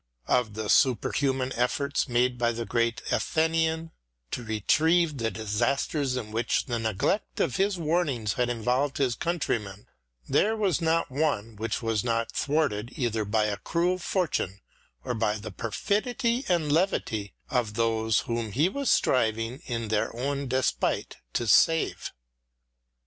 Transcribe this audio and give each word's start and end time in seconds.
Of 0.25 0.55
the 0.55 0.67
super 0.67 1.11
human 1.11 1.53
efforts 1.53 2.09
made 2.09 2.39
by 2.39 2.53
the 2.53 2.65
great 2.65 3.03
Athenian 3.11 3.91
to 4.31 4.43
retrieve 4.43 5.19
the 5.19 5.29
disasters 5.29 6.15
in 6.17 6.31
which 6.31 6.65
the 6.65 6.79
neglect 6.79 7.39
of 7.39 7.57
his 7.57 7.77
warnings 7.77 8.33
had 8.33 8.49
involved 8.49 8.97
his 8.97 9.13
countrymen, 9.13 9.85
there 10.27 10.55
was 10.57 10.81
not 10.81 11.11
one 11.11 11.55
which 11.55 11.83
was 11.83 12.03
not 12.03 12.31
thwarted 12.31 12.93
either 12.97 13.23
by 13.23 13.43
a 13.45 13.57
cruel 13.57 13.99
fortune 13.99 14.61
or 15.03 15.13
by 15.13 15.37
the 15.37 15.51
perfidy 15.51 16.45
and 16.47 16.71
levity 16.71 17.35
of 17.51 17.75
those 17.75 18.21
whom 18.21 18.53
he 18.53 18.69
was 18.69 18.89
striving 18.89 19.59
in 19.67 19.89
their 19.89 20.15
own 20.15 20.47
despite 20.47 21.17
to 21.33 21.45
save. 21.45 22.11